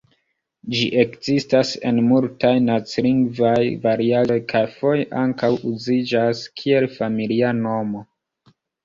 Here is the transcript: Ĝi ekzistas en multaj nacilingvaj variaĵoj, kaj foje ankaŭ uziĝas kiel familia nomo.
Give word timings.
Ĝi 0.75 0.85
ekzistas 1.01 1.73
en 1.89 1.99
multaj 2.05 2.53
nacilingvaj 2.69 3.67
variaĵoj, 3.83 4.37
kaj 4.53 4.63
foje 4.77 5.05
ankaŭ 5.25 5.51
uziĝas 5.73 6.43
kiel 6.63 6.89
familia 6.95 7.53
nomo. 7.61 8.03